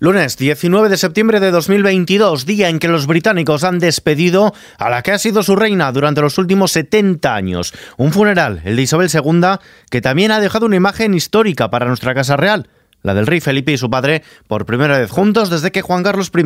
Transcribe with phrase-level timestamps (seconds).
[0.00, 5.02] Lunes 19 de septiembre de 2022, día en que los británicos han despedido a la
[5.02, 7.74] que ha sido su reina durante los últimos 70 años.
[7.96, 9.58] Un funeral, el de Isabel II,
[9.90, 12.68] que también ha dejado una imagen histórica para nuestra Casa Real,
[13.02, 16.30] la del rey Felipe y su padre, por primera vez juntos desde que Juan Carlos
[16.32, 16.44] I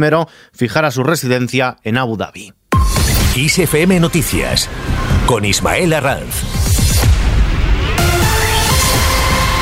[0.54, 2.54] fijara su residencia en Abu Dhabi.
[3.36, 4.66] ISFM Noticias
[5.26, 5.94] con Ismael.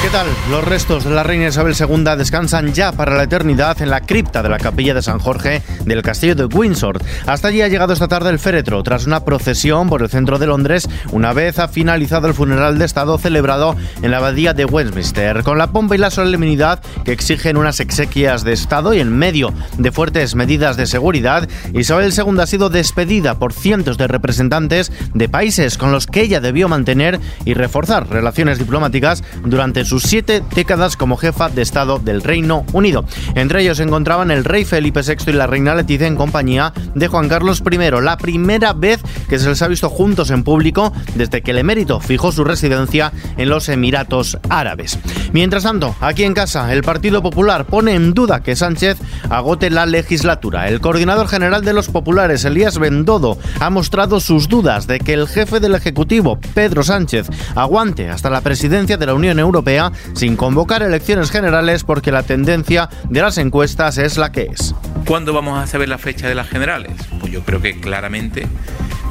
[0.03, 0.29] ¿Qué tal?
[0.51, 4.43] Los restos de la reina Isabel II descansan ya para la eternidad en la cripta
[4.43, 7.03] de la capilla de San Jorge del castillo de Windsor.
[7.27, 10.47] Hasta allí ha llegado esta tarde el féretro, tras una procesión por el centro de
[10.47, 15.43] Londres, una vez ha finalizado el funeral de Estado celebrado en la abadía de Westminster,
[15.43, 19.53] con la pompa y la solemnidad que exigen unas exequias de Estado y en medio
[19.77, 25.29] de fuertes medidas de seguridad, Isabel II ha sido despedida por cientos de representantes de
[25.29, 30.97] países con los que ella debió mantener y reforzar relaciones diplomáticas durante sus siete décadas
[30.97, 33.05] como jefa de Estado del Reino Unido.
[33.35, 37.09] Entre ellos se encontraban el rey Felipe VI y la reina Leticia en compañía de
[37.09, 41.43] Juan Carlos I, la primera vez que se les ha visto juntos en público desde
[41.43, 44.97] que el emérito fijó su residencia en los Emiratos Árabes.
[45.33, 48.97] Mientras tanto, aquí en casa, el Partido Popular pone en duda que Sánchez
[49.29, 50.69] agote la legislatura.
[50.69, 55.27] El coordinador general de los populares, Elías Bendodo, ha mostrado sus dudas de que el
[55.27, 59.80] jefe del Ejecutivo, Pedro Sánchez, aguante hasta la presidencia de la Unión Europea
[60.15, 64.75] sin convocar elecciones generales porque la tendencia de las encuestas es la que es.
[65.07, 66.93] ¿Cuándo vamos a saber la fecha de las generales?
[67.21, 68.47] Pues yo creo que claramente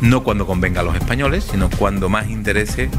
[0.02, 2.90] no cuando convenga a los españoles, sino cuando más interese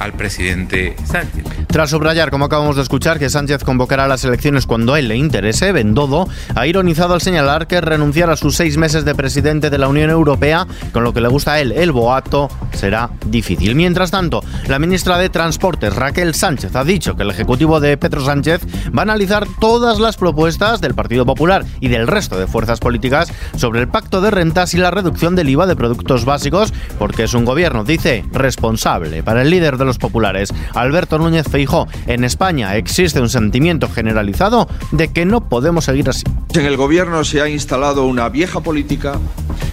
[0.00, 1.44] al presidente Sánchez.
[1.68, 5.16] Tras subrayar, como acabamos de escuchar, que Sánchez convocará las elecciones cuando a él le
[5.16, 9.78] interese, Bendodo ha ironizado al señalar que renunciar a sus seis meses de presidente de
[9.78, 13.76] la Unión Europea, con lo que le gusta a él el boato, será difícil.
[13.76, 18.24] Mientras tanto, la ministra de Transportes, Raquel Sánchez, ha dicho que el Ejecutivo de Pedro
[18.24, 18.62] Sánchez
[18.96, 23.32] va a analizar todas las propuestas del Partido Popular y del resto de fuerzas políticas
[23.56, 27.34] sobre el pacto de rentas y la reducción del IVA de productos básicos, porque es
[27.34, 29.22] un gobierno, dice, responsable.
[29.22, 34.68] Para el líder de los populares, Alberto Núñez Feijó, en España existe un sentimiento generalizado
[34.92, 36.24] de que no podemos seguir así.
[36.54, 39.18] En el gobierno se ha instalado una vieja política,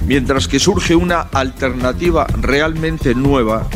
[0.05, 3.67] mientras que surge una alternativa realmente nueva,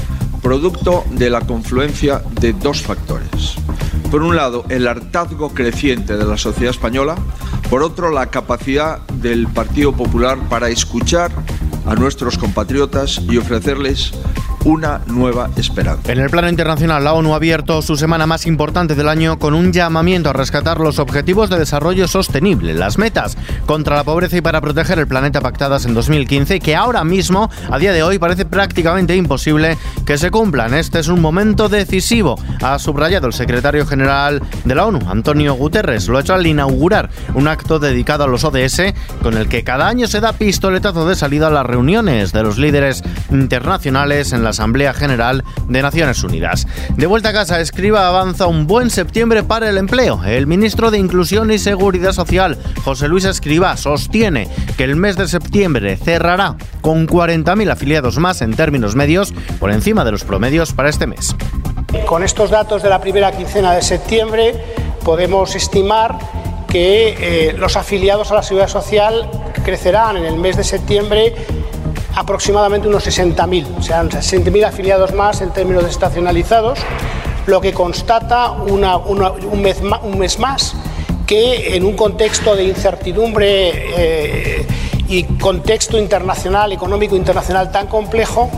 [0.42, 3.56] producto de la confluencia de dos factores.
[4.10, 7.16] Por un lado, el hartazgo creciente de la sociedad española,
[7.70, 11.32] por otro, la capacidad del Partido Popular para escuchar
[11.86, 14.12] a nuestros compatriotas y ofrecerles
[14.66, 16.12] una nueva esperanza.
[16.12, 19.54] En el plano internacional, la ONU ha abierto su semana más importante del año con
[19.54, 24.42] un llamamiento a rescatar los objetivos de desarrollo sostenible, las metas contra la pobreza y
[24.42, 28.46] para proteger el planeta pactadas en 2015 que ahora mismo, a día de hoy, parece
[28.46, 30.74] prácticamente imposible que se cumplan.
[30.74, 36.08] Este es un momento decisivo, ha subrayado el secretario general de la ONU, Antonio Guterres.
[36.08, 39.88] Lo ha hecho al inaugurar un acto dedicado a los ODS con el que cada
[39.88, 44.51] año se da pistoletazo de salida a las reuniones de los líderes internacionales en la
[44.52, 46.68] Asamblea General de Naciones Unidas.
[46.96, 50.24] De vuelta a casa, Escriba avanza un buen septiembre para el empleo.
[50.24, 54.48] El ministro de Inclusión y Seguridad Social, José Luis Escriba, sostiene
[54.78, 60.06] que el mes de septiembre cerrará con 40.000 afiliados más en términos medios, por encima
[60.06, 61.36] de los promedios para este mes.
[62.06, 64.56] Con estos datos de la primera quincena de septiembre
[65.04, 66.18] podemos estimar
[66.68, 69.30] que eh, los afiliados a la seguridad social
[69.64, 71.36] crecerán en el mes de septiembre
[72.16, 76.80] aproximadamente unos 60.000, o sea, 60.000 afiliados más en términos estacionalizados,
[77.46, 80.76] lo que constata un, mes, más
[81.26, 84.68] que en un contexto de incertidumbre eh,
[85.08, 88.50] y contexto internacional, económico internacional tan complejo,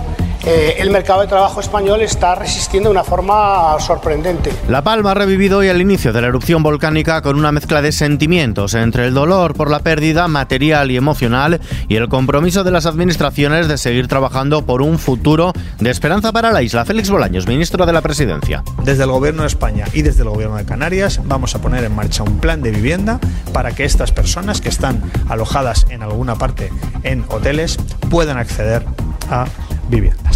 [0.45, 4.51] eh, el mercado de trabajo español está resistiendo de una forma sorprendente.
[4.67, 7.91] La Palma ha revivido hoy el inicio de la erupción volcánica con una mezcla de
[7.91, 12.85] sentimientos entre el dolor por la pérdida material y emocional y el compromiso de las
[12.85, 16.85] administraciones de seguir trabajando por un futuro de esperanza para la isla.
[16.85, 18.63] Félix Bolaños, ministro de la Presidencia.
[18.83, 21.95] Desde el Gobierno de España y desde el Gobierno de Canarias vamos a poner en
[21.95, 23.19] marcha un plan de vivienda
[23.53, 26.69] para que estas personas que están alojadas en alguna parte
[27.03, 27.77] en hoteles
[28.09, 28.83] puedan acceder
[29.29, 29.45] a
[29.89, 30.32] viviendas.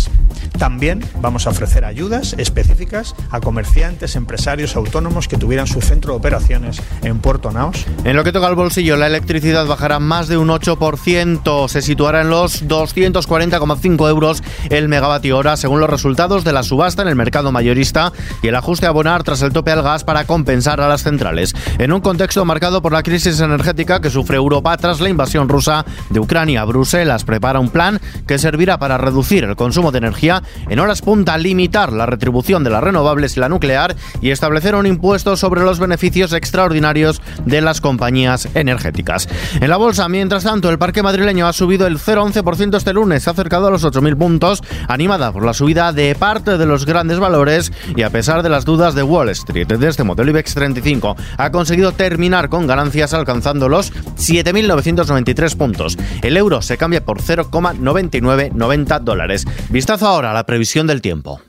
[0.57, 6.19] También vamos a ofrecer ayudas específicas a comerciantes, empresarios, autónomos que tuvieran su centro de
[6.19, 7.85] operaciones en Puerto Naos.
[8.03, 12.21] En lo que toca al bolsillo, la electricidad bajará más de un 8%, se situará
[12.21, 17.15] en los 240,5 euros el megavatio hora, según los resultados de la subasta en el
[17.15, 18.11] mercado mayorista
[18.41, 21.53] y el ajuste a abonar tras el tope al gas para compensar a las centrales.
[21.77, 25.85] En un contexto marcado por la crisis energética que sufre Europa tras la invasión rusa
[26.09, 30.79] de Ucrania, Bruselas prepara un plan que servirá para reducir el consumo de energía en
[30.79, 35.37] horas punta limitar la retribución de las renovables y la nuclear y establecer un impuesto
[35.37, 39.27] sobre los beneficios extraordinarios de las compañías energéticas.
[39.59, 43.29] En la bolsa, mientras tanto, el parque madrileño ha subido el 0,11% este lunes, se
[43.29, 47.19] ha acercado a los 8.000 puntos, animada por la subida de parte de los grandes
[47.19, 49.67] valores y a pesar de las dudas de Wall Street.
[49.67, 55.97] De este modelo IBEX 35 ha conseguido terminar con ganancias alcanzando los 7.993 puntos.
[56.21, 59.45] El euro se cambia por 0,9990 dólares.
[59.69, 61.41] Vistazo ahora a la previsión del tiempo.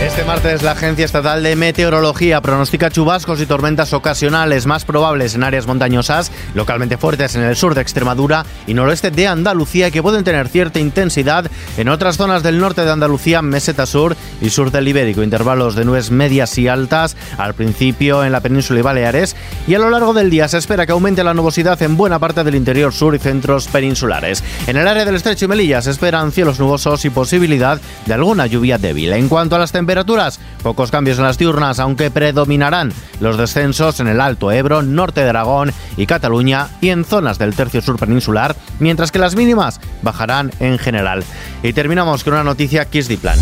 [0.00, 5.42] Este martes la Agencia Estatal de Meteorología pronostica chubascos y tormentas ocasionales más probables en
[5.42, 10.22] áreas montañosas, localmente fuertes en el sur de Extremadura y noroeste de Andalucía que pueden
[10.22, 14.86] tener cierta intensidad en otras zonas del norte de Andalucía, meseta sur y sur del
[14.86, 19.34] Ibérico, intervalos de nubes medias y altas al principio en la península y Baleares
[19.66, 22.44] y a lo largo del día se espera que aumente la nubosidad en buena parte
[22.44, 24.44] del interior sur y centros peninsulares.
[24.68, 28.46] En el área del estrecho y Melilla se esperan cielos nubosos y posibilidad de alguna
[28.46, 29.12] lluvia débil.
[29.12, 34.00] En cuanto a las temperaturas temperaturas, pocos cambios en las diurnas, aunque predominarán los descensos
[34.00, 37.98] en el Alto Ebro, norte de Aragón y Cataluña y en zonas del tercio sur
[37.98, 41.24] peninsular, mientras que las mínimas bajarán en general.
[41.62, 43.38] Y terminamos con una noticia Kiss Plan.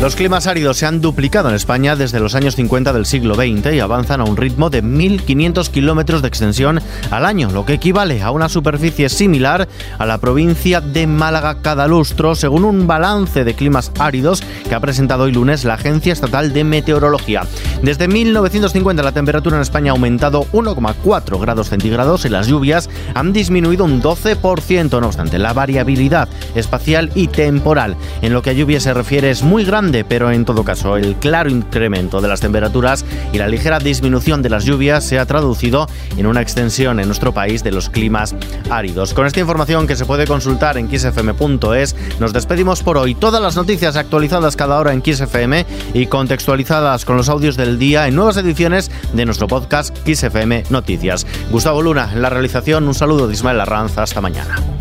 [0.00, 3.72] Los climas áridos se han duplicado en España desde los años 50 del siglo XX
[3.74, 6.80] y avanzan a un ritmo de 1.500 kilómetros de extensión
[7.10, 9.66] al año, lo que equivale a una superficie similar
[9.98, 14.78] a la provincia de Málaga cada lustro, según un balance de climas áridos que ha
[14.78, 17.42] presentado hoy lunes la Agencia Estatal de Meteorología.
[17.82, 23.32] Desde 1950 la temperatura en España ha aumentado 1,4 grados centígrados y las lluvias han
[23.32, 25.00] disminuido un 12%.
[25.00, 29.42] No obstante, la variabilidad espacial y temporal en lo que a lluvia se refiere es
[29.42, 33.78] muy grande pero en todo caso el claro incremento de las temperaturas y la ligera
[33.78, 35.86] disminución de las lluvias se ha traducido
[36.16, 38.34] en una extensión en nuestro país de los climas
[38.70, 39.14] áridos.
[39.14, 43.14] Con esta información que se puede consultar en xfm.es, nos despedimos por hoy.
[43.14, 45.64] Todas las noticias actualizadas cada hora en XFM
[45.94, 51.26] y contextualizadas con los audios del día en nuevas ediciones de nuestro podcast XFM Noticias.
[51.50, 54.77] Gustavo Luna en la realización, un saludo de Ismael Arranz, hasta mañana.